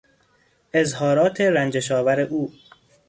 اظهارات 0.73 1.41
رنجش 1.41 1.91
آور 1.91 2.19
او 2.21 2.53